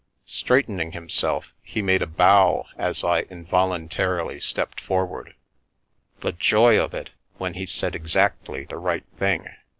Straight 0.25 0.67
ening 0.67 0.93
himself, 0.93 1.53
he 1.61 1.83
made 1.83 2.01
a 2.01 2.07
bow 2.07 2.65
as 2.75 3.03
I 3.03 3.19
involuntarily 3.29 4.39
stepped 4.39 4.79
General 4.79 5.01
Cargo 5.05 5.07
forward. 5.09 5.35
The 6.21 6.31
joy 6.31 6.79
of 6.79 6.95
it 6.95 7.11
when 7.37 7.53
he 7.53 7.67
said 7.67 7.93
exactly 7.93 8.63
the 8.63 8.77
right 8.79 9.05
thing! 9.19 9.47